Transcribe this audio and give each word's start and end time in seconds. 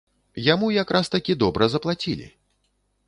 Яму 0.53 0.69
якраз-такі 0.75 1.35
добра 1.43 1.63
заплацілі. 1.75 2.27